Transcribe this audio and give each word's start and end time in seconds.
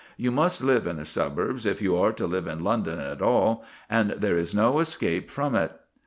You 0.17 0.31
must 0.31 0.63
live 0.63 0.87
in 0.87 0.97
the 0.97 1.05
suburbs 1.05 1.63
if 1.67 1.79
you 1.79 1.95
are 1.95 2.11
to 2.11 2.25
live 2.25 2.47
in 2.47 2.63
London 2.63 2.99
at 2.99 3.21
all, 3.21 3.63
and 3.87 4.09
there 4.17 4.35
is 4.35 4.51
no 4.55 4.79
escape 4.79 5.29
from 5.29 5.53
it. 5.53 5.73